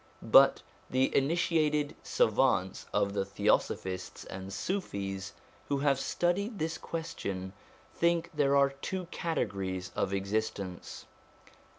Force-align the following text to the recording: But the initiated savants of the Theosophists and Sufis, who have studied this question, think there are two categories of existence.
But 0.23 0.63
the 0.89 1.15
initiated 1.15 1.95
savants 2.01 2.87
of 2.91 3.13
the 3.13 3.23
Theosophists 3.23 4.25
and 4.25 4.51
Sufis, 4.51 5.33
who 5.67 5.77
have 5.77 5.99
studied 5.99 6.57
this 6.57 6.79
question, 6.79 7.53
think 7.93 8.31
there 8.33 8.55
are 8.57 8.71
two 8.71 9.05
categories 9.11 9.91
of 9.95 10.11
existence. 10.11 11.05